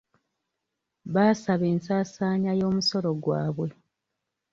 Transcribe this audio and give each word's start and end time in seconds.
Baasaaba 1.13 1.65
ensaasaanya 1.73 2.51
y'omusolo 2.59 3.09
gwabwe. 3.23 3.67